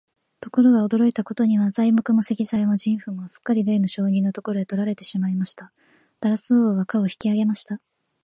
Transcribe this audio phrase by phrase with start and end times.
[0.39, 5.71] ところが、驚いたことには、材木も石材も人夫もすっかりれいの商人のところへ取られてしまいました。
[6.19, 7.79] タラス王は価を引き上げました。